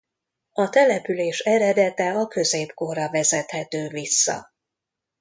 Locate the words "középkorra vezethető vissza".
2.27-4.51